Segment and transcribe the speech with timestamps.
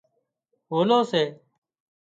[0.69, 1.23] هولو سي